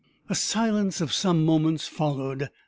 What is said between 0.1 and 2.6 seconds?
A silence of some moments followed.